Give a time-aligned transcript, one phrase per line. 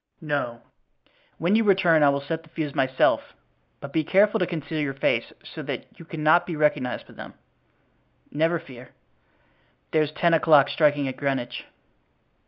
[0.23, 0.63] "No.
[1.37, 3.35] When you return I will set the fuse myself,
[3.79, 7.35] but be careful to conceal your face, so that you cannot be recognized by them."
[8.31, 8.93] "Never fear."
[9.91, 11.65] "There's ten o'clock striking at Greenwich."